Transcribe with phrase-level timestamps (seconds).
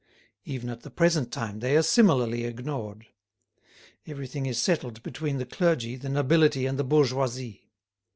[0.45, 3.05] Even at the present time they are similarly ignored.
[4.07, 7.69] Everything is settled between the clergy, the nobility, and the bourgeoisie.